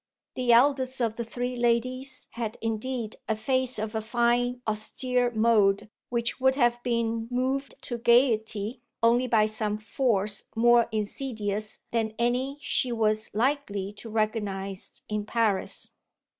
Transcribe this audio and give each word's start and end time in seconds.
The 0.33 0.51
eldest 0.51 0.99
of 0.99 1.15
the 1.15 1.23
three 1.23 1.55
ladies 1.55 2.27
had 2.31 2.57
indeed 2.59 3.17
a 3.29 3.35
face 3.35 3.77
of 3.77 3.93
a 3.93 4.01
fine 4.01 4.63
austere 4.67 5.29
mould 5.29 5.89
which 6.09 6.39
would 6.39 6.55
have 6.55 6.81
been 6.81 7.27
moved 7.29 7.75
to 7.83 7.99
gaiety 7.99 8.81
only 9.03 9.27
by 9.27 9.45
some 9.45 9.77
force 9.77 10.45
more 10.55 10.87
insidious 10.91 11.81
than 11.91 12.15
any 12.17 12.57
she 12.61 12.91
was 12.91 13.29
likely 13.35 13.93
to 13.99 14.09
recognise 14.09 15.03
in 15.07 15.23
Paris. 15.23 15.91